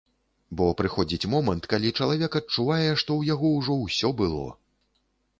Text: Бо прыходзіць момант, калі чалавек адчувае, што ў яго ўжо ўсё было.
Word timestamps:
Бо 0.59 0.65
прыходзіць 0.79 1.29
момант, 1.33 1.67
калі 1.73 1.91
чалавек 1.99 2.37
адчувае, 2.39 2.87
што 3.01 3.11
ў 3.19 3.33
яго 3.33 3.51
ўжо 3.59 3.75
ўсё 3.83 4.09
было. 4.23 4.49